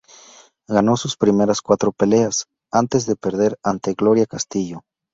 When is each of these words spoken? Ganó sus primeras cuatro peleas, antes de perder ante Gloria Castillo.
Ganó 0.67 0.97
sus 0.97 1.15
primeras 1.15 1.61
cuatro 1.61 1.91
peleas, 1.91 2.47
antes 2.71 3.05
de 3.05 3.15
perder 3.15 3.59
ante 3.61 3.93
Gloria 3.93 4.25
Castillo. 4.25 4.81